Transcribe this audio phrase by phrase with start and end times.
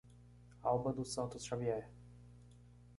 [0.63, 1.87] Alba dos Santos Xavier